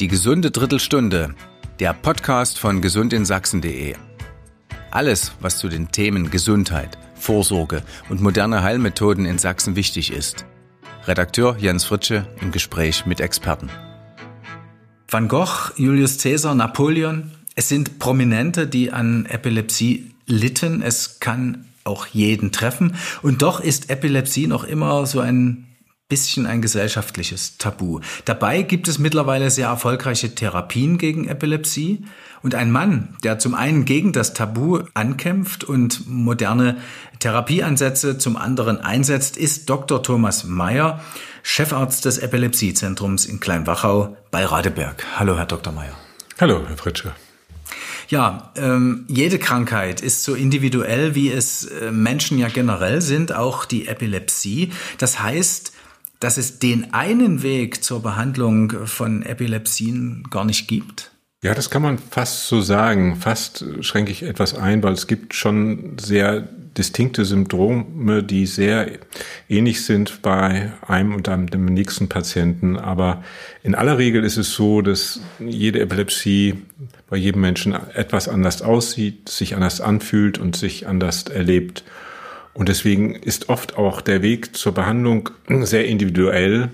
[0.00, 1.36] Die gesunde Drittelstunde,
[1.78, 3.94] der Podcast von gesundinSachsen.de.
[4.90, 10.46] Alles, was zu den Themen Gesundheit, Vorsorge und moderne Heilmethoden in Sachsen wichtig ist.
[11.06, 13.70] Redakteur Jens Fritsche im Gespräch mit Experten.
[15.08, 20.82] Van Gogh, Julius Caesar, Napoleon, es sind Prominente, die an Epilepsie litten.
[20.82, 22.96] Es kann auch jeden treffen.
[23.22, 25.68] Und doch ist Epilepsie noch immer so ein
[26.08, 28.00] bisschen ein gesellschaftliches Tabu.
[28.26, 32.04] Dabei gibt es mittlerweile sehr erfolgreiche Therapien gegen Epilepsie.
[32.42, 36.76] Und ein Mann, der zum einen gegen das Tabu ankämpft und moderne
[37.20, 40.02] Therapieansätze zum anderen einsetzt, ist Dr.
[40.02, 41.00] Thomas Mayer,
[41.42, 45.06] Chefarzt des Epilepsiezentrums in Kleinwachau bei Radeberg.
[45.16, 45.72] Hallo, Herr Dr.
[45.72, 45.96] Mayer.
[46.38, 47.14] Hallo, Herr Fritsche.
[48.08, 53.64] Ja, ähm, jede Krankheit ist so individuell, wie es äh, Menschen ja generell sind, auch
[53.64, 54.72] die Epilepsie.
[54.98, 55.73] Das heißt,
[56.24, 61.10] dass es den einen Weg zur Behandlung von Epilepsien gar nicht gibt?
[61.42, 63.16] Ja, das kann man fast so sagen.
[63.16, 68.90] Fast schränke ich etwas ein, weil es gibt schon sehr distinkte Symptome, die sehr
[69.50, 72.78] ähnlich sind bei einem und dem nächsten Patienten.
[72.78, 73.22] Aber
[73.62, 76.54] in aller Regel ist es so, dass jede Epilepsie
[77.10, 81.84] bei jedem Menschen etwas anders aussieht, sich anders anfühlt und sich anders erlebt.
[82.54, 86.70] Und deswegen ist oft auch der Weg zur Behandlung sehr individuell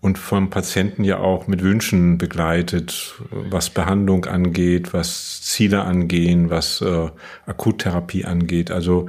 [0.00, 6.80] und vom Patienten ja auch mit Wünschen begleitet, was Behandlung angeht, was Ziele angehen, was
[6.80, 7.08] äh,
[7.46, 8.72] Akuttherapie angeht.
[8.72, 9.08] Also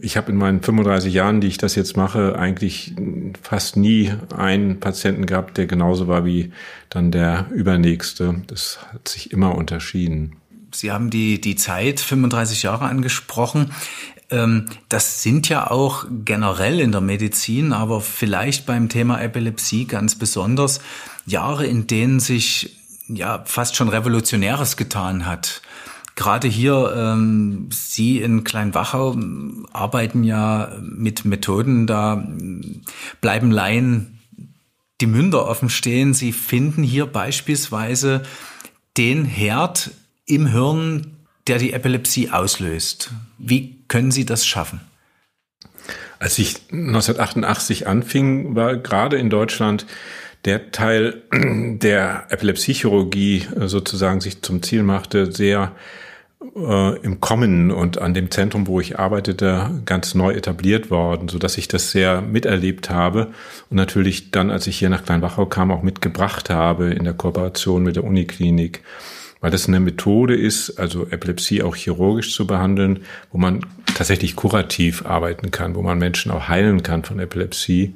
[0.00, 2.94] ich habe in meinen 35 Jahren, die ich das jetzt mache, eigentlich
[3.42, 6.52] fast nie einen Patienten gehabt, der genauso war wie
[6.90, 8.42] dann der übernächste.
[8.46, 10.36] Das hat sich immer unterschieden.
[10.72, 13.72] Sie haben die, die Zeit 35 Jahre angesprochen.
[14.34, 20.16] Ähm, das sind ja auch generell in der Medizin, aber vielleicht beim Thema Epilepsie ganz
[20.16, 20.80] besonders
[21.24, 22.76] Jahre, in denen sich
[23.06, 25.62] ja fast schon Revolutionäres getan hat.
[26.16, 29.16] Gerade hier, ähm, Sie in Kleinwachau
[29.72, 32.26] arbeiten ja mit Methoden, da
[33.20, 34.20] bleiben Laien
[35.00, 36.14] die Münder offen stehen.
[36.14, 38.22] Sie finden hier beispielsweise
[38.96, 39.90] den Herd
[40.26, 41.13] im Hirn,
[41.46, 43.10] der die Epilepsie auslöst.
[43.38, 44.80] Wie können Sie das schaffen?
[46.18, 49.86] Als ich 1988 anfing, war gerade in Deutschland
[50.44, 55.72] der Teil der Epilepsiechirurgie äh, sozusagen sich zum Ziel machte, sehr
[56.56, 61.38] äh, im Kommen und an dem Zentrum, wo ich arbeitete, ganz neu etabliert worden, so
[61.38, 63.28] dass ich das sehr miterlebt habe
[63.70, 67.82] und natürlich dann, als ich hier nach Kleinwachau kam, auch mitgebracht habe in der Kooperation
[67.82, 68.82] mit der Uniklinik
[69.44, 73.00] weil das eine Methode ist, also Epilepsie auch chirurgisch zu behandeln,
[73.30, 73.60] wo man
[73.94, 77.94] tatsächlich kurativ arbeiten kann, wo man Menschen auch heilen kann von Epilepsie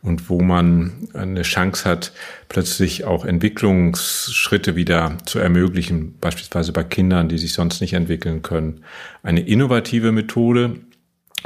[0.00, 2.12] und wo man eine Chance hat,
[2.48, 8.80] plötzlich auch Entwicklungsschritte wieder zu ermöglichen, beispielsweise bei Kindern, die sich sonst nicht entwickeln können.
[9.22, 10.76] Eine innovative Methode,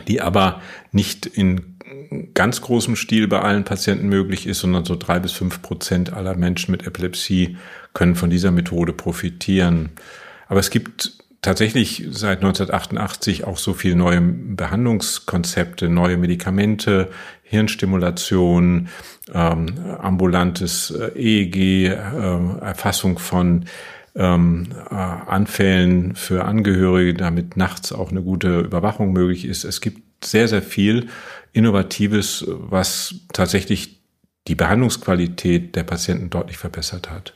[0.06, 0.62] die aber
[0.92, 1.69] nicht in
[2.34, 6.36] ganz großem Stil bei allen Patienten möglich ist, sondern so drei bis fünf Prozent aller
[6.36, 7.56] Menschen mit Epilepsie
[7.94, 9.90] können von dieser Methode profitieren.
[10.48, 11.12] Aber es gibt
[11.42, 17.10] tatsächlich seit 1988 auch so viele neue Behandlungskonzepte, neue Medikamente,
[17.42, 18.88] Hirnstimulation,
[19.32, 19.66] ähm,
[19.98, 21.96] ambulantes EEG, äh,
[22.60, 23.64] Erfassung von
[24.16, 29.64] ähm, äh, Anfällen für Angehörige, damit nachts auch eine gute Überwachung möglich ist.
[29.64, 31.08] Es gibt sehr, sehr viel
[31.52, 34.00] Innovatives, was tatsächlich
[34.48, 37.34] die Behandlungsqualität der Patienten deutlich verbessert hat.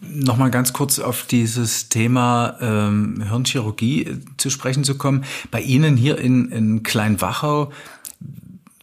[0.00, 5.24] Nochmal ganz kurz auf dieses Thema ähm, Hirnchirurgie zu sprechen zu kommen.
[5.50, 7.72] Bei Ihnen hier in, in Kleinwachau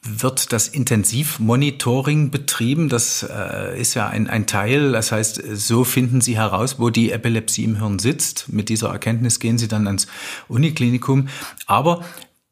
[0.05, 2.89] wird das Intensivmonitoring betrieben.
[2.89, 4.91] Das äh, ist ja ein, ein Teil.
[4.91, 8.51] Das heißt, so finden Sie heraus, wo die Epilepsie im Hirn sitzt.
[8.51, 10.07] Mit dieser Erkenntnis gehen Sie dann ans
[10.49, 11.29] Uniklinikum.
[11.65, 12.03] Aber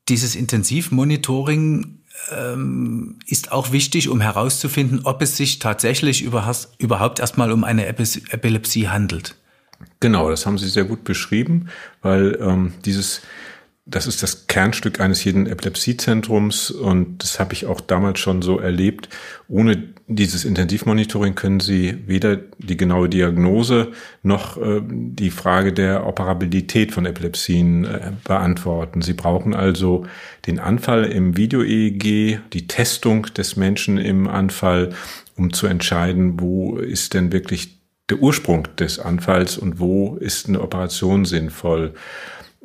[0.09, 1.99] dieses Intensivmonitoring
[2.31, 8.89] ähm, ist auch wichtig, um herauszufinden, ob es sich tatsächlich überhaupt erstmal um eine Epilepsie
[8.89, 9.35] handelt.
[9.99, 11.69] Genau, das haben Sie sehr gut beschrieben,
[12.01, 13.21] weil ähm, dieses
[13.85, 18.59] das ist das Kernstück eines jeden Epilepsiezentrums und das habe ich auch damals schon so
[18.59, 19.09] erlebt.
[19.49, 23.91] Ohne dieses Intensivmonitoring können Sie weder die genaue Diagnose
[24.21, 29.01] noch äh, die Frage der Operabilität von Epilepsien äh, beantworten.
[29.01, 30.05] Sie brauchen also
[30.45, 34.89] den Anfall im Video-EEG, die Testung des Menschen im Anfall,
[35.37, 37.79] um zu entscheiden, wo ist denn wirklich
[38.09, 41.93] der Ursprung des Anfalls und wo ist eine Operation sinnvoll.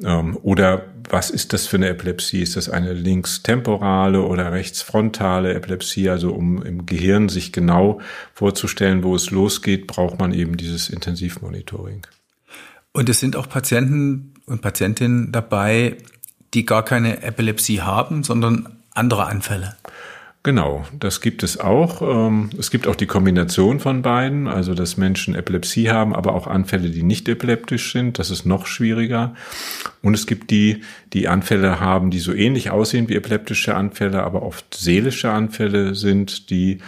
[0.04, 2.42] Ähm, oder was ist das für eine Epilepsie?
[2.42, 6.10] Ist das eine linkstemporale oder rechtsfrontale Epilepsie?
[6.10, 8.00] Also um im Gehirn sich genau
[8.34, 12.06] vorzustellen, wo es losgeht, braucht man eben dieses Intensivmonitoring.
[12.92, 15.98] Und es sind auch Patienten und Patientinnen dabei,
[16.54, 19.76] die gar keine Epilepsie haben, sondern andere Anfälle.
[20.48, 22.00] Genau, das gibt es auch.
[22.00, 26.46] Ähm, es gibt auch die Kombination von beiden, also dass Menschen Epilepsie haben, aber auch
[26.46, 28.18] Anfälle, die nicht epileptisch sind.
[28.18, 29.34] Das ist noch schwieriger.
[30.00, 30.80] Und es gibt die,
[31.12, 36.48] die Anfälle haben, die so ähnlich aussehen wie epileptische Anfälle, aber oft seelische Anfälle sind,
[36.48, 36.78] die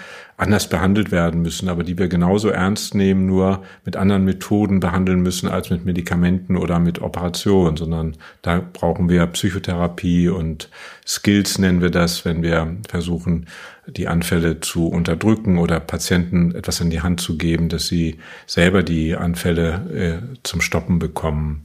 [0.41, 5.21] anders behandelt werden müssen, aber die wir genauso ernst nehmen, nur mit anderen Methoden behandeln
[5.21, 10.71] müssen als mit Medikamenten oder mit Operationen, sondern da brauchen wir Psychotherapie und
[11.07, 13.47] Skills nennen wir das, wenn wir versuchen,
[13.87, 18.17] die Anfälle zu unterdrücken oder Patienten etwas in die Hand zu geben, dass sie
[18.47, 21.63] selber die Anfälle äh, zum Stoppen bekommen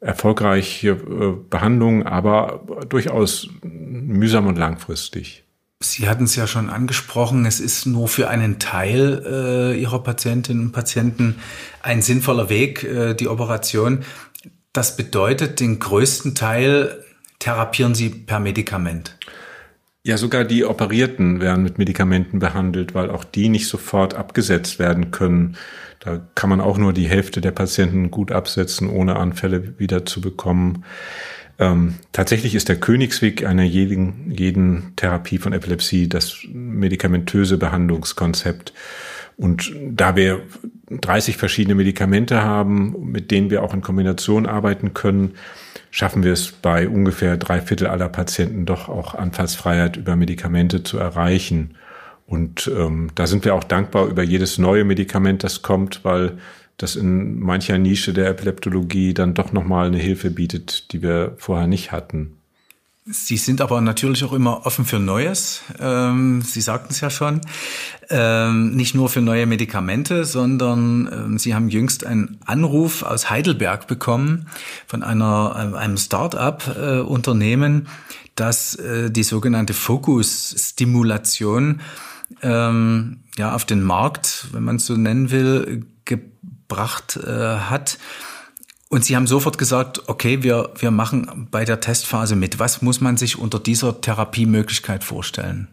[0.00, 5.44] erfolgreiche äh, Behandlung, aber durchaus mühsam und langfristig.
[5.80, 10.66] Sie hatten es ja schon angesprochen, es ist nur für einen Teil äh, Ihrer Patientinnen
[10.66, 11.36] und Patienten
[11.82, 14.04] ein sinnvoller Weg, äh, die Operation.
[14.72, 17.04] Das bedeutet, den größten Teil
[17.38, 19.16] therapieren Sie per Medikament.
[20.02, 25.12] Ja, sogar die Operierten werden mit Medikamenten behandelt, weil auch die nicht sofort abgesetzt werden
[25.12, 25.56] können.
[26.00, 30.20] Da kann man auch nur die Hälfte der Patienten gut absetzen, ohne Anfälle wieder zu
[30.20, 30.84] bekommen.
[31.58, 38.72] Ähm, tatsächlich ist der Königsweg einer jeden, jeden Therapie von Epilepsie das medikamentöse Behandlungskonzept.
[39.36, 40.42] Und da wir
[40.90, 45.34] 30 verschiedene Medikamente haben, mit denen wir auch in Kombination arbeiten können,
[45.90, 50.98] schaffen wir es bei ungefähr drei Viertel aller Patienten doch auch Anfallsfreiheit über Medikamente zu
[50.98, 51.76] erreichen.
[52.26, 56.38] Und ähm, da sind wir auch dankbar über jedes neue Medikament, das kommt, weil
[56.78, 61.66] das in mancher Nische der Epileptologie dann doch nochmal eine Hilfe bietet, die wir vorher
[61.66, 62.38] nicht hatten.
[63.10, 65.62] Sie sind aber natürlich auch immer offen für Neues.
[65.80, 67.40] Ähm, Sie sagten es ja schon.
[68.10, 73.86] Ähm, nicht nur für neue Medikamente, sondern ähm, Sie haben jüngst einen Anruf aus Heidelberg
[73.86, 74.46] bekommen
[74.86, 77.88] von einer, äh, einem Start-up-Unternehmen, äh,
[78.34, 81.80] das äh, die sogenannte Fokusstimulation
[82.42, 85.86] ähm, ja, auf den Markt, wenn man es so nennen will,
[86.68, 87.98] gebracht äh, hat.
[88.90, 92.58] Und Sie haben sofort gesagt, okay, wir, wir machen bei der Testphase mit.
[92.58, 95.68] Was muss man sich unter dieser Therapiemöglichkeit vorstellen?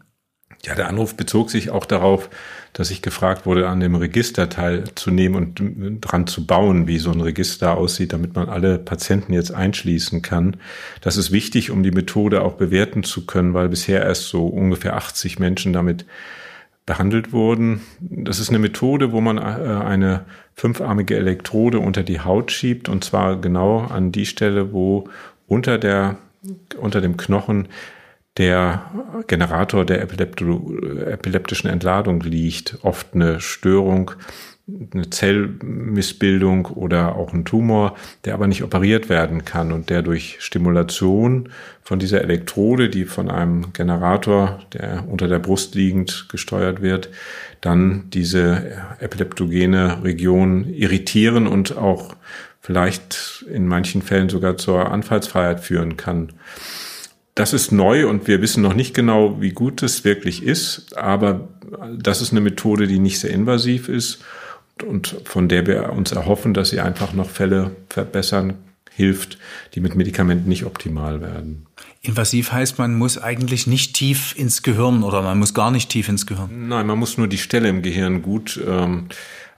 [0.66, 2.30] Ja, der Anruf bezog sich auch darauf,
[2.74, 7.22] dass ich gefragt wurde, an dem Register teilzunehmen und dran zu bauen, wie so ein
[7.22, 10.58] Register aussieht, damit man alle Patienten jetzt einschließen kann.
[11.02, 14.96] Das ist wichtig, um die Methode auch bewerten zu können, weil bisher erst so ungefähr
[14.96, 16.06] 80 Menschen damit
[16.86, 17.82] behandelt wurden.
[18.00, 23.04] Das ist eine Methode, wo man äh, eine fünfarmige Elektrode unter die Haut schiebt und
[23.04, 25.10] zwar genau an die Stelle, wo
[25.48, 26.18] unter der
[26.78, 27.68] unter dem Knochen
[28.38, 28.92] der
[29.28, 32.78] Generator der epileptischen Entladung liegt.
[32.84, 34.12] Oft eine Störung
[34.68, 40.38] eine Zellmissbildung oder auch ein Tumor, der aber nicht operiert werden kann und der durch
[40.40, 41.50] Stimulation
[41.84, 47.10] von dieser Elektrode, die von einem Generator, der unter der Brust liegend gesteuert wird,
[47.62, 52.16] dann diese epileptogene Region irritieren und auch
[52.60, 56.30] vielleicht in manchen Fällen sogar zur Anfallsfreiheit führen kann.
[57.36, 61.50] Das ist neu und wir wissen noch nicht genau, wie gut es wirklich ist, aber
[61.96, 64.24] das ist eine Methode, die nicht sehr invasiv ist
[64.84, 68.56] und von der wir uns erhoffen, dass sie einfach noch Fälle verbessern
[68.96, 69.38] hilft,
[69.74, 71.66] die mit Medikamenten nicht optimal werden.
[72.02, 76.08] Invasiv heißt, man muss eigentlich nicht tief ins Gehirn oder man muss gar nicht tief
[76.08, 76.68] ins Gehirn.
[76.68, 79.08] Nein, man muss nur die Stelle im Gehirn gut ähm,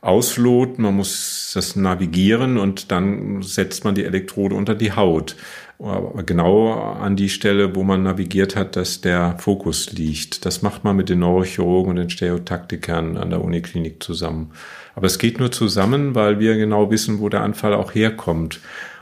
[0.02, 5.36] ausloten, man muss das navigieren und dann setzt man die Elektrode unter die Haut.
[5.80, 10.46] Aber genau an die Stelle, wo man navigiert hat, dass der Fokus liegt.
[10.46, 14.54] Das macht man mit den Neurochirurgen und den Stereotaktikern an der Uniklinik zusammen.
[14.98, 18.62] Aber es geht nur zusammen, weil wir genau wissen, wo der Anfall auch herkommt.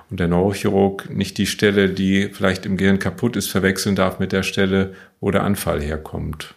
[0.09, 4.33] Und der Neurochirurg nicht die Stelle, die vielleicht im Gehirn kaputt ist, verwechseln darf mit
[4.33, 6.53] der Stelle, wo der Anfall herkommt.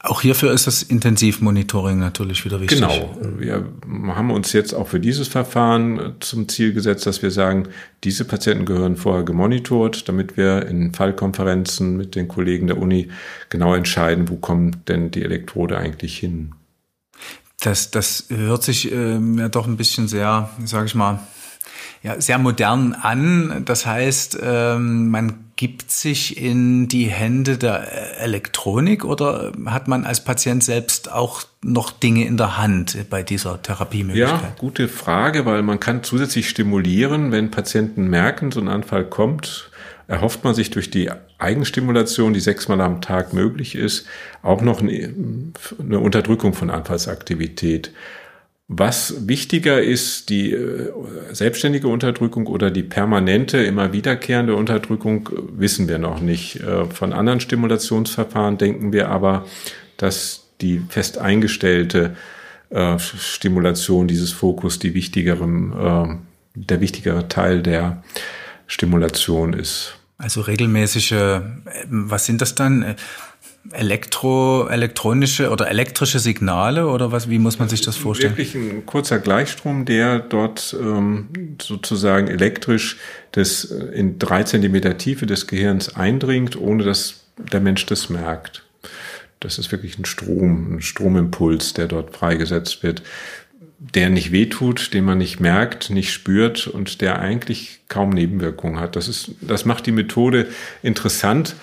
[0.00, 2.80] Auch hierfür ist das Intensivmonitoring natürlich wieder wichtig.
[2.80, 3.16] Genau.
[3.38, 3.64] Wir
[4.08, 7.68] haben uns jetzt auch für dieses Verfahren zum Ziel gesetzt, dass wir sagen,
[8.02, 13.08] diese Patienten gehören vorher gemonitort, damit wir in Fallkonferenzen mit den Kollegen der Uni
[13.50, 16.56] genau entscheiden, wo kommt denn die Elektrode eigentlich hin.
[17.62, 21.20] Das, das hört sich ähm, ja doch ein bisschen sehr, sage ich mal,
[22.02, 23.62] ja, sehr modern an.
[23.64, 30.24] Das heißt, ähm, man begibt sich in die Hände der Elektronik oder hat man als
[30.24, 34.42] Patient selbst auch noch Dinge in der Hand bei dieser Therapiemöglichkeit?
[34.42, 39.70] Ja, gute Frage, weil man kann zusätzlich stimulieren, wenn Patienten merken, so ein Anfall kommt,
[40.08, 41.12] erhofft man sich durch die
[41.42, 44.06] Eigenstimulation, die sechsmal am Tag möglich ist,
[44.42, 47.92] auch noch eine, Unterdrückung von Anfallsaktivität.
[48.68, 50.92] Was wichtiger ist, die äh,
[51.32, 56.60] selbstständige Unterdrückung oder die permanente, immer wiederkehrende Unterdrückung, wissen wir noch nicht.
[56.60, 59.46] Äh, von anderen Stimulationsverfahren denken wir aber,
[59.98, 62.16] dass die fest eingestellte
[62.70, 66.22] äh, Stimulation dieses Fokus die wichtigeren,
[66.54, 68.02] der wichtigere Teil der
[68.66, 69.98] Stimulation ist.
[70.22, 71.40] Also regelmäßige,
[71.88, 72.94] was sind das dann?
[73.72, 77.28] Elektro, elektronische oder elektrische Signale oder was?
[77.28, 78.36] Wie muss man sich das vorstellen?
[78.36, 81.28] Wirklich ein kurzer Gleichstrom, der dort ähm,
[81.60, 82.98] sozusagen elektrisch
[83.32, 88.64] das äh, in drei Zentimeter Tiefe des Gehirns eindringt, ohne dass der Mensch das merkt.
[89.40, 93.02] Das ist wirklich ein Strom, ein Stromimpuls, der dort freigesetzt wird
[93.94, 98.94] der nicht wehtut, den man nicht merkt, nicht spürt und der eigentlich kaum Nebenwirkungen hat.
[98.94, 100.46] Das ist, das macht die Methode
[100.82, 101.56] interessant,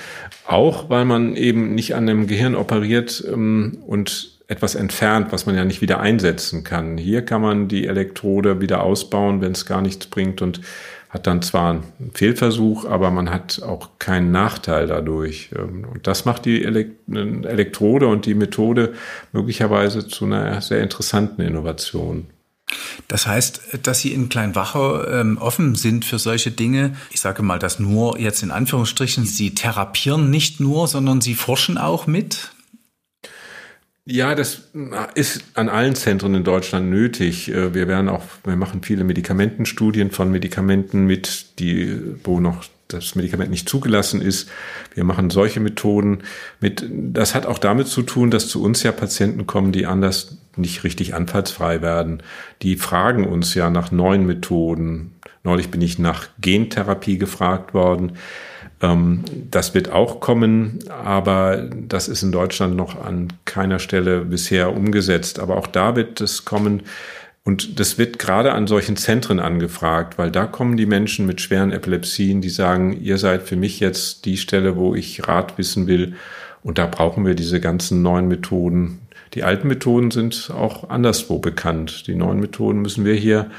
[0.46, 5.56] auch weil man eben nicht an dem Gehirn operiert ähm, und etwas entfernt, was man
[5.56, 6.98] ja nicht wieder einsetzen kann.
[6.98, 10.60] Hier kann man die Elektrode wieder ausbauen, wenn es gar nichts bringt und
[11.10, 15.50] hat dann zwar einen Fehlversuch, aber man hat auch keinen Nachteil dadurch.
[15.58, 18.94] Ähm, und das macht die Elektrode und die Methode
[19.32, 22.28] möglicherweise zu einer sehr interessanten Innovation.
[23.08, 26.96] Das heißt, dass Sie in Kleinwachau ähm, offen sind für solche Dinge.
[27.10, 29.26] Ich sage mal das nur jetzt in Anführungsstrichen.
[29.26, 32.52] Sie therapieren nicht nur, sondern Sie forschen auch mit.
[34.12, 34.64] Ja, das
[35.14, 37.48] ist an allen Zentren in Deutschland nötig.
[37.52, 43.14] Äh, wir werden auch, wir machen viele Medikamentenstudien von Medikamenten mit, die, wo noch das
[43.14, 44.50] Medikament nicht zugelassen ist.
[44.96, 46.24] Wir machen solche Methoden
[46.60, 46.84] mit.
[46.90, 50.84] Das hat auch damit zu tun, dass zu uns ja Patienten kommen, die anders nicht
[50.84, 52.24] richtig anfallsfrei werden.
[52.64, 55.14] Die fragen uns ja nach neuen Methoden.
[55.44, 58.14] Neulich bin ich nach Gentherapie gefragt worden.
[58.82, 64.76] Ähm, das wird auch kommen, aber das ist in Deutschland noch an keiner Stelle bisher
[64.76, 65.40] umgesetzt.
[65.40, 66.84] Aber auch da wird es kommen.
[67.44, 71.72] Und das wird gerade an solchen Zentren angefragt, weil da kommen die Menschen mit schweren
[71.72, 76.16] Epilepsien, die sagen, ihr seid für mich jetzt die Stelle, wo ich Rat wissen will.
[76.62, 79.00] Und da brauchen wir diese ganzen neuen Methoden.
[79.34, 82.08] Die alten Methoden sind auch anderswo bekannt.
[82.08, 83.50] Die neuen Methoden müssen wir hier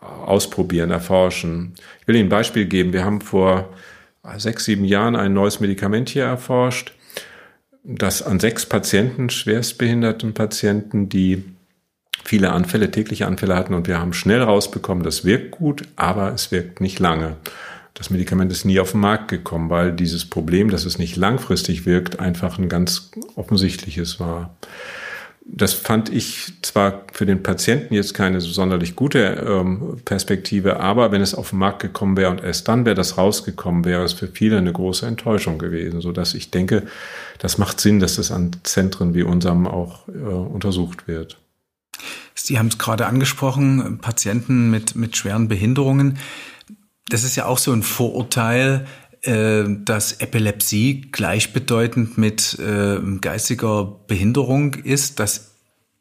[0.00, 1.72] ausprobieren, erforschen.
[2.00, 2.92] Ich will Ihnen ein Beispiel geben.
[2.92, 3.68] Wir haben vor
[4.36, 6.92] sechs, sieben Jahren ein neues Medikament hier erforscht,
[7.84, 11.44] das an sechs Patienten, schwerstbehinderten Patienten, die
[12.24, 16.50] viele Anfälle, tägliche Anfälle hatten und wir haben schnell rausbekommen, das wirkt gut, aber es
[16.50, 17.36] wirkt nicht lange.
[17.94, 21.86] Das Medikament ist nie auf den Markt gekommen, weil dieses Problem, dass es nicht langfristig
[21.86, 24.54] wirkt, einfach ein ganz offensichtliches war
[25.50, 31.22] das fand ich zwar für den Patienten jetzt keine sonderlich gute ähm, Perspektive, aber wenn
[31.22, 34.28] es auf den Markt gekommen wäre und erst dann wäre das rausgekommen, wäre es für
[34.28, 36.86] viele eine große Enttäuschung gewesen, so dass ich denke,
[37.38, 41.38] das macht Sinn, dass das an Zentren wie unserem auch äh, untersucht wird.
[42.34, 46.18] Sie haben es gerade angesprochen, Patienten mit, mit schweren Behinderungen.
[47.08, 54.74] Das ist ja auch so ein Vorurteil, äh, dass Epilepsie gleichbedeutend mit äh, geistiger Behinderung
[54.74, 55.48] ist, dass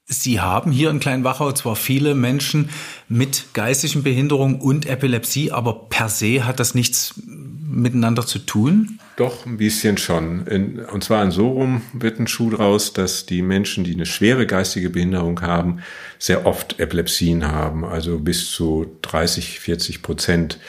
[0.10, 2.70] Sie haben hier in Kleinwachau zwar viele Menschen
[3.10, 9.00] mit geistigen Behinderungen und Epilepsie, aber per se hat das nichts miteinander zu tun?
[9.18, 10.48] Doch, ein bisschen schon.
[10.48, 14.06] In, und zwar in so rum wird ein Schuh draus, dass die Menschen, die eine
[14.06, 15.80] schwere geistige Behinderung haben,
[16.20, 20.60] sehr oft Epilepsien haben, also bis zu 30, 40 Prozent.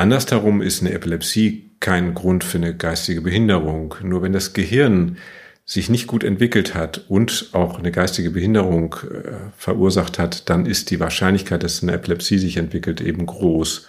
[0.00, 3.96] Andersherum ist eine Epilepsie kein Grund für eine geistige Behinderung.
[4.02, 5.18] Nur wenn das Gehirn
[5.66, 10.90] sich nicht gut entwickelt hat und auch eine geistige Behinderung äh, verursacht hat, dann ist
[10.90, 13.88] die Wahrscheinlichkeit, dass eine Epilepsie sich entwickelt, eben groß.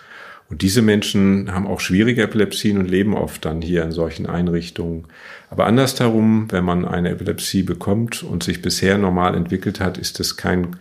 [0.49, 5.05] Und diese Menschen haben auch schwierige Epilepsien und leben oft dann hier in solchen Einrichtungen.
[5.49, 10.35] Aber andersherum, wenn man eine Epilepsie bekommt und sich bisher normal entwickelt hat, ist das
[10.35, 10.75] kein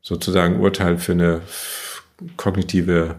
[0.00, 1.40] sozusagen Urteil für eine
[2.36, 3.16] kognitive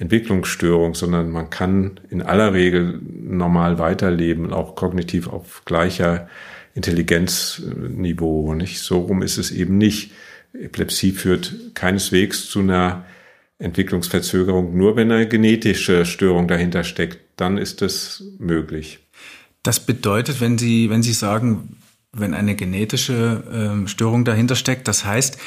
[0.00, 6.28] Entwicklungsstörung, sondern man kann in aller Regel normal weiterleben, auch kognitiv auf gleicher
[6.74, 8.54] Intelligenzniveau.
[8.54, 8.80] Nicht?
[8.80, 10.12] So rum ist es eben nicht.
[10.54, 13.04] Epilepsie führt keineswegs zu einer
[13.58, 14.74] Entwicklungsverzögerung.
[14.74, 19.00] Nur wenn eine genetische Störung dahinter steckt, dann ist es möglich.
[19.62, 21.76] Das bedeutet, wenn Sie, wenn Sie sagen,
[22.12, 25.38] wenn eine genetische äh, Störung dahinter steckt, das heißt,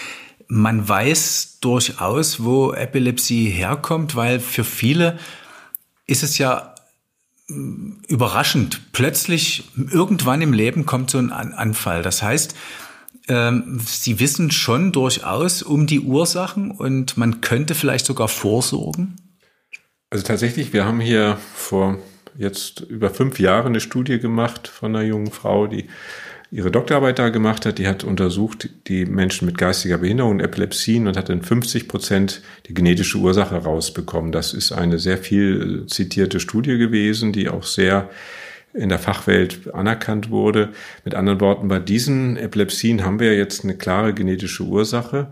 [0.53, 5.17] man weiß durchaus, wo Epilepsie herkommt, weil für viele
[6.05, 6.75] ist es ja
[8.07, 8.81] überraschend.
[8.91, 12.03] Plötzlich, irgendwann im Leben kommt so ein Anfall.
[12.03, 12.55] Das heißt,
[13.29, 19.15] ähm, Sie wissen schon durchaus um die Ursachen und man könnte vielleicht sogar vorsorgen?
[20.11, 21.97] Also tatsächlich, wir haben hier vor
[22.37, 25.89] jetzt über fünf Jahren eine Studie gemacht von einer jungen Frau, die
[26.53, 27.79] ihre Doktorarbeit da gemacht hat.
[27.79, 32.43] Die hat untersucht die Menschen mit geistiger Behinderung und Epilepsien und hat in 50 Prozent
[32.67, 34.31] die genetische Ursache rausbekommen.
[34.31, 38.11] Das ist eine sehr viel zitierte Studie gewesen, die auch sehr
[38.75, 40.69] in der Fachwelt anerkannt wurde.
[41.03, 45.31] Mit anderen Worten, bei diesen Epilepsien haben wir jetzt eine klare genetische Ursache.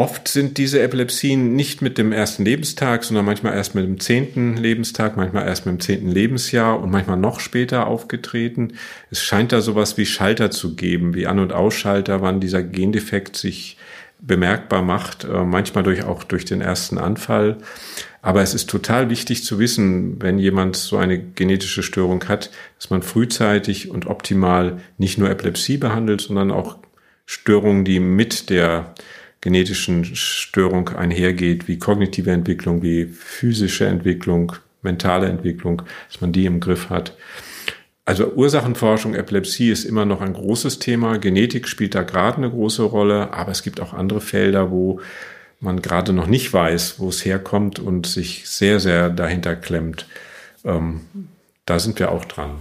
[0.00, 4.56] Oft sind diese Epilepsien nicht mit dem ersten Lebenstag, sondern manchmal erst mit dem zehnten
[4.56, 8.78] Lebenstag, manchmal erst mit dem zehnten Lebensjahr und manchmal noch später aufgetreten.
[9.10, 13.36] Es scheint da sowas wie Schalter zu geben, wie An- und Ausschalter, wann dieser Gendefekt
[13.36, 13.76] sich
[14.20, 17.58] bemerkbar macht, äh, manchmal durch, auch durch den ersten Anfall.
[18.22, 22.88] Aber es ist total wichtig zu wissen, wenn jemand so eine genetische Störung hat, dass
[22.88, 26.78] man frühzeitig und optimal nicht nur Epilepsie behandelt, sondern auch
[27.26, 28.94] Störungen, die mit der
[29.40, 36.60] genetischen Störung einhergeht, wie kognitive Entwicklung, wie physische Entwicklung, mentale Entwicklung, dass man die im
[36.60, 37.16] Griff hat.
[38.04, 41.18] Also Ursachenforschung, Epilepsie ist immer noch ein großes Thema.
[41.18, 45.00] Genetik spielt da gerade eine große Rolle, aber es gibt auch andere Felder, wo
[45.60, 50.06] man gerade noch nicht weiß, wo es herkommt und sich sehr, sehr dahinter klemmt.
[50.64, 51.02] Ähm,
[51.66, 52.56] da sind wir auch dran.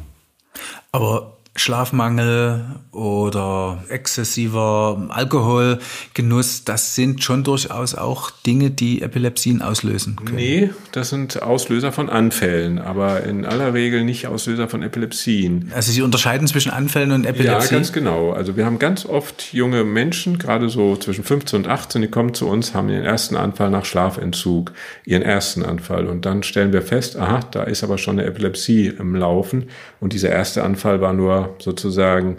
[0.92, 10.36] Aber Schlafmangel oder exzessiver Alkoholgenuss, das sind schon durchaus auch Dinge, die Epilepsien auslösen können.
[10.36, 15.72] Nee, das sind Auslöser von Anfällen, aber in aller Regel nicht Auslöser von Epilepsien.
[15.76, 17.74] Also Sie unterscheiden zwischen Anfällen und Epilepsie?
[17.74, 18.32] Ja, ganz genau.
[18.32, 22.34] Also wir haben ganz oft junge Menschen, gerade so zwischen 15 und 18, die kommen
[22.34, 24.72] zu uns, haben ihren ersten Anfall nach Schlafentzug,
[25.06, 26.08] ihren ersten Anfall.
[26.08, 29.66] Und dann stellen wir fest, aha, da ist aber schon eine Epilepsie im Laufen.
[30.00, 32.38] Und dieser erste Anfall war nur sozusagen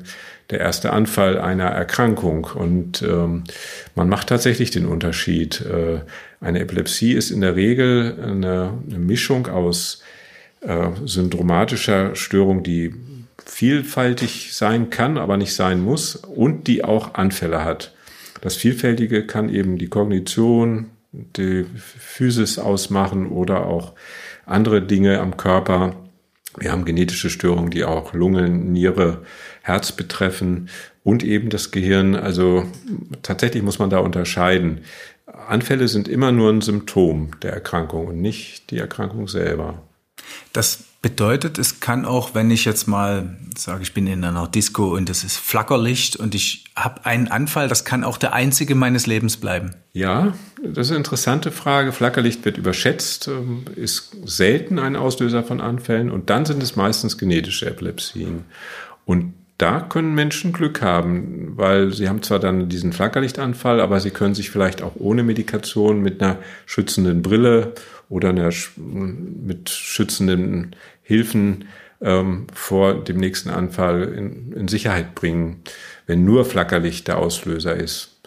[0.51, 2.45] der erste Anfall einer Erkrankung.
[2.55, 3.45] Und ähm,
[3.95, 5.61] man macht tatsächlich den Unterschied.
[5.61, 6.01] Äh,
[6.41, 10.03] eine Epilepsie ist in der Regel eine, eine Mischung aus
[10.61, 12.95] äh, syndromatischer Störung, die
[13.45, 17.95] vielfältig sein kann, aber nicht sein muss und die auch Anfälle hat.
[18.41, 23.93] Das Vielfältige kann eben die Kognition, die Physis ausmachen oder auch
[24.47, 25.97] andere Dinge am Körper.
[26.59, 29.23] Wir haben genetische Störungen, die auch Lungen, Niere,
[29.63, 30.69] Herz betreffen
[31.05, 32.17] und eben das Gehirn.
[32.17, 32.65] Also
[33.23, 34.81] tatsächlich muss man da unterscheiden.
[35.27, 39.83] Anfälle sind immer nur ein Symptom der Erkrankung und nicht die Erkrankung selber.
[40.53, 44.95] Das bedeutet, es kann auch, wenn ich jetzt mal sage, ich bin in einer Disco
[44.95, 49.07] und es ist Flackerlicht und ich habe einen Anfall, das kann auch der einzige meines
[49.07, 49.75] Lebens bleiben.
[49.93, 51.93] Ja, das ist eine interessante Frage.
[51.93, 57.17] Flackerlicht wird überschätzt, ähm, ist selten ein Auslöser von Anfällen und dann sind es meistens
[57.17, 58.45] genetische Epilepsien.
[59.07, 64.11] Und da können Menschen Glück haben, weil sie haben zwar dann diesen Flackerlichtanfall, aber sie
[64.11, 67.75] können sich vielleicht auch ohne Medikation mit einer schützenden Brille
[68.11, 71.65] oder einer, mit schützenden Hilfen
[72.03, 75.63] ähm, vor dem nächsten Anfall in, in Sicherheit bringen,
[76.07, 78.21] wenn nur Flackerlicht der Auslöser ist.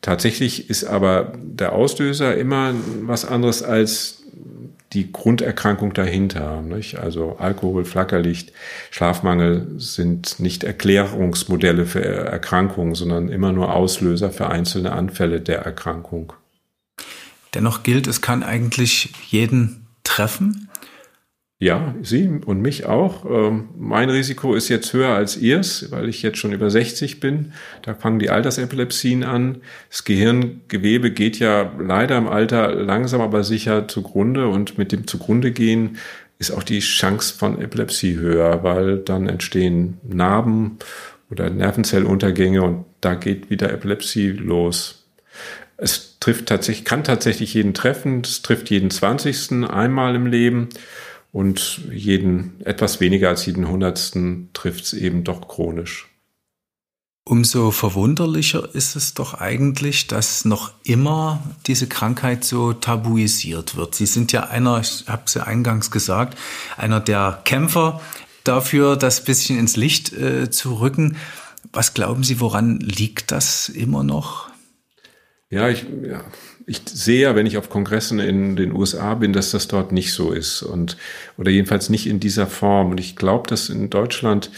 [0.00, 4.22] Tatsächlich ist aber der Auslöser immer was anderes als
[4.92, 6.62] die Grunderkrankung dahinter.
[6.62, 6.98] Nicht?
[6.98, 8.52] Also Alkohol, Flackerlicht,
[8.90, 16.32] Schlafmangel sind nicht Erklärungsmodelle für Erkrankungen, sondern immer nur Auslöser für einzelne Anfälle der Erkrankung.
[17.58, 20.68] Dennoch gilt, es kann eigentlich jeden treffen.
[21.58, 23.24] Ja, Sie und mich auch.
[23.28, 27.52] Ähm, mein Risiko ist jetzt höher als Ihrs, weil ich jetzt schon über 60 bin.
[27.82, 29.62] Da fangen die Altersepilepsien an.
[29.90, 35.50] Das Gehirngewebe geht ja leider im Alter langsam aber sicher zugrunde und mit dem zugrunde
[35.50, 35.98] gehen
[36.38, 40.78] ist auch die Chance von Epilepsie höher, weil dann entstehen Narben
[41.28, 45.08] oder Nervenzelluntergänge und da geht wieder Epilepsie los.
[45.76, 48.22] Es trifft tatsächlich, kann tatsächlich jeden treffen.
[48.24, 49.64] Es trifft jeden 20.
[49.70, 50.68] einmal im Leben.
[51.30, 56.08] Und jeden, etwas weniger als jeden Hundertsten trifft es eben doch chronisch.
[57.24, 63.94] Umso verwunderlicher ist es doch eigentlich, dass noch immer diese Krankheit so tabuisiert wird.
[63.94, 66.38] Sie sind ja einer, ich habe es ja eingangs gesagt,
[66.78, 68.00] einer der Kämpfer
[68.44, 71.18] dafür, das bisschen ins Licht äh, zu rücken.
[71.70, 74.47] Was glauben Sie, woran liegt das immer noch?
[75.50, 76.22] Ja, ich, ja,
[76.66, 80.12] ich sehe ja, wenn ich auf Kongressen in den USA bin, dass das dort nicht
[80.12, 80.98] so ist und
[81.38, 82.90] oder jedenfalls nicht in dieser Form.
[82.90, 84.50] Und ich glaube, dass in Deutschland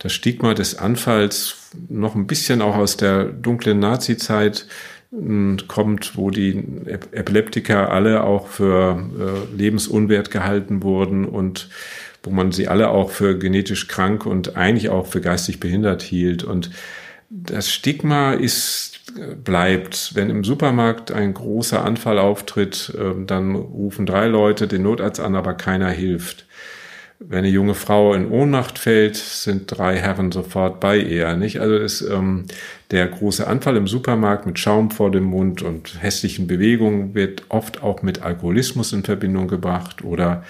[0.00, 4.66] das Stigma des Anfalls noch ein bisschen auch aus der dunklen Nazi-Zeit
[5.10, 11.68] hm, kommt, wo die Epileptiker alle auch für äh, lebensunwert gehalten wurden und
[12.24, 16.42] wo man sie alle auch für genetisch krank und eigentlich auch für geistig behindert hielt.
[16.42, 16.70] Und
[17.30, 18.91] das Stigma ist,
[19.44, 20.14] bleibt.
[20.14, 25.34] Wenn im Supermarkt ein großer Anfall auftritt, ähm, dann rufen drei Leute den Notarzt an,
[25.34, 26.46] aber keiner hilft.
[27.18, 31.60] Wenn eine junge Frau in Ohnmacht fällt, sind drei Herren sofort bei ihr, nicht?
[31.60, 32.46] Also ist ähm,
[32.90, 37.82] der große Anfall im Supermarkt mit Schaum vor dem Mund und hässlichen Bewegungen wird oft
[37.82, 40.42] auch mit Alkoholismus in Verbindung gebracht oder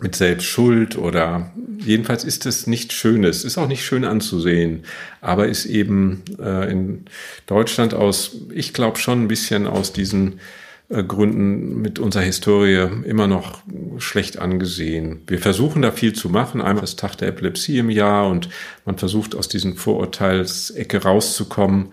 [0.00, 4.84] mit Selbstschuld oder jedenfalls ist es nicht Schönes, ist auch nicht schön anzusehen,
[5.20, 7.04] aber ist eben äh, in
[7.46, 10.40] Deutschland aus, ich glaube schon ein bisschen aus diesen
[10.88, 13.62] äh, Gründen mit unserer Historie immer noch
[13.98, 15.22] schlecht angesehen.
[15.26, 16.60] Wir versuchen da viel zu machen.
[16.60, 18.48] Einmal das Tag der Epilepsie im Jahr und
[18.84, 21.88] man versucht aus diesen Vorurteilsecke rauszukommen.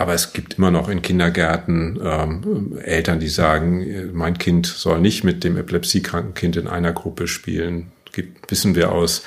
[0.00, 5.24] Aber es gibt immer noch in Kindergärten ähm, Eltern, die sagen, mein Kind soll nicht
[5.24, 7.92] mit dem epilepsiekranken Kind in einer Gruppe spielen.
[8.10, 9.24] Gibt, wissen wir aus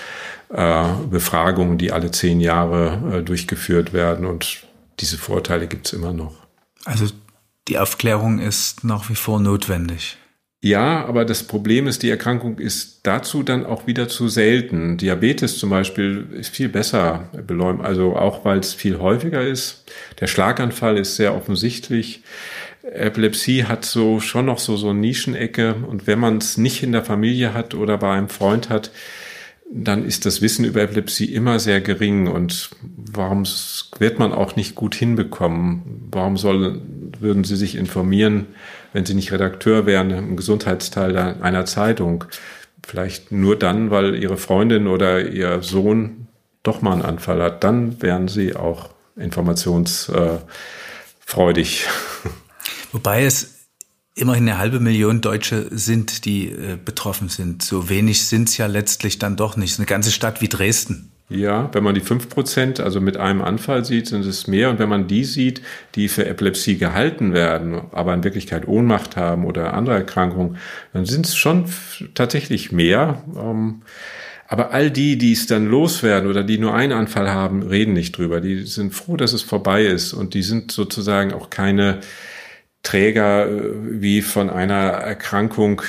[0.49, 4.25] äh, Befragungen, die alle zehn Jahre äh, durchgeführt werden.
[4.25, 4.65] Und
[4.99, 6.33] diese Vorteile gibt es immer noch.
[6.85, 7.05] Also
[7.67, 10.17] die Aufklärung ist nach wie vor notwendig.
[10.63, 14.95] Ja, aber das Problem ist, die Erkrankung ist dazu dann auch wieder zu selten.
[14.95, 19.83] Diabetes zum Beispiel ist viel besser beläumt, also auch weil es viel häufiger ist.
[20.21, 22.23] Der Schlaganfall ist sehr offensichtlich.
[22.81, 27.03] Epilepsie hat so schon noch so so Nischenecke und wenn man es nicht in der
[27.03, 28.89] Familie hat oder bei einem Freund hat,
[29.69, 32.69] dann ist das Wissen über Epilepsie immer sehr gering und
[33.11, 33.43] warum
[33.99, 36.07] wird man auch nicht gut hinbekommen?
[36.09, 36.79] Warum soll,
[37.19, 38.45] würden Sie sich informieren,
[38.93, 42.25] wenn Sie nicht Redakteur wären im Gesundheitsteil einer Zeitung?
[42.85, 46.27] Vielleicht nur dann, weil Ihre Freundin oder Ihr Sohn
[46.63, 47.63] doch mal einen Anfall hat.
[47.63, 51.87] Dann wären Sie auch informationsfreudig.
[52.91, 53.67] Wobei es
[54.15, 57.63] immerhin eine halbe Million Deutsche sind, die äh, betroffen sind.
[57.63, 59.79] So wenig sind es ja letztlich dann doch nicht.
[59.79, 61.12] Eine ganze Stadt wie Dresden.
[61.33, 64.69] Ja, wenn man die fünf Prozent, also mit einem Anfall sieht, sind es mehr.
[64.69, 65.63] Und wenn man die sieht,
[65.95, 70.57] die für Epilepsie gehalten werden, aber in Wirklichkeit Ohnmacht haben oder andere Erkrankungen,
[70.93, 71.65] dann sind es schon
[72.13, 73.23] tatsächlich mehr.
[73.35, 73.81] Ähm,
[74.47, 78.15] aber all die, die es dann loswerden oder die nur einen Anfall haben, reden nicht
[78.15, 78.39] drüber.
[78.39, 80.13] Die sind froh, dass es vorbei ist.
[80.13, 82.01] Und die sind sozusagen auch keine
[82.83, 85.81] Träger äh, wie von einer Erkrankung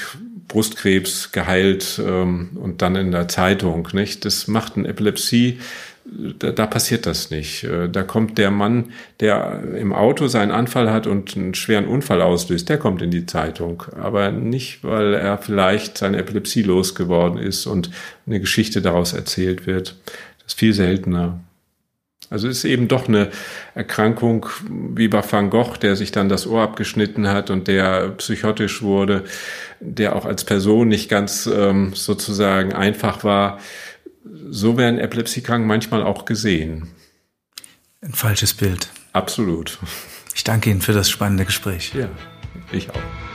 [0.48, 3.88] Brustkrebs geheilt ähm, und dann in der Zeitung.
[3.92, 4.24] Nicht?
[4.24, 5.58] Das macht eine Epilepsie.
[6.04, 7.64] Da, da passiert das nicht.
[7.64, 12.20] Äh, da kommt der Mann, der im Auto seinen Anfall hat und einen schweren Unfall
[12.20, 13.84] auslöst, der kommt in die Zeitung.
[13.98, 17.90] Aber nicht, weil er vielleicht seine Epilepsie losgeworden ist und
[18.26, 19.96] eine Geschichte daraus erzählt wird.
[20.38, 21.40] Das ist viel seltener.
[22.30, 23.30] Also es ist eben doch eine
[23.74, 28.82] Erkrankung wie bei Van Gogh, der sich dann das Ohr abgeschnitten hat und der psychotisch
[28.82, 29.24] wurde,
[29.80, 33.58] der auch als Person nicht ganz ähm, sozusagen einfach war.
[34.50, 36.88] So werden Epilepsiekranken manchmal auch gesehen.
[38.00, 38.88] Ein falsches Bild.
[39.12, 39.78] Absolut.
[40.34, 41.92] Ich danke Ihnen für das spannende Gespräch.
[41.94, 42.08] Ja,
[42.72, 43.33] ich auch.